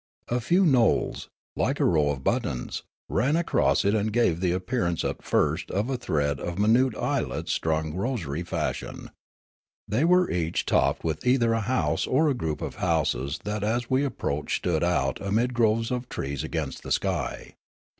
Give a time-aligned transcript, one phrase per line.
[0.29, 4.51] A few knolls, like a row of buttons, ran across it and gave it the
[4.51, 9.11] appear ance at first of a thread of minute islets strung rosary fashion.
[9.87, 13.91] They were each topped with either a house or a group of houses that as
[13.91, 17.53] we approached stood out amid groves of trees against the sky.